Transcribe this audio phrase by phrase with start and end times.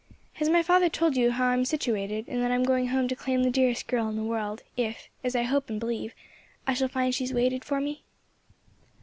[0.33, 3.07] Has my father told you how I am situated, and that I am going home
[3.07, 6.15] to claim the dearest girl in the world, if, as I hope and believe,
[6.65, 8.01] I shall find she has waited for me?"